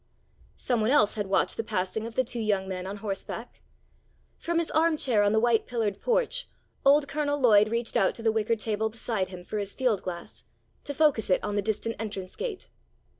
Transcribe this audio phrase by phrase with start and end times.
[0.55, 3.61] Some one else had watched the passing of the two young men on horseback.
[4.39, 6.49] From his arm chair on the white pillared porch,
[6.83, 10.43] old Colonel Lloyd reached out to the wicker table beside him for his field glass,
[10.85, 12.67] to focus it on the distant entrance gate.